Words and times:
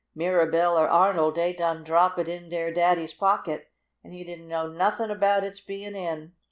Mirabell 0.15 0.79
or 0.79 0.87
Arnold, 0.87 1.35
dey 1.35 1.53
done 1.53 1.83
drop 1.83 2.17
it 2.17 2.27
in 2.27 2.49
dere 2.49 2.73
Daddy's 2.73 3.13
pocket, 3.13 3.71
an' 4.03 4.13
he 4.13 4.23
didn't 4.23 4.47
know 4.47 4.67
nothin' 4.67 5.11
about 5.11 5.43
its 5.43 5.61
bein' 5.61 5.95
in. 5.95 6.33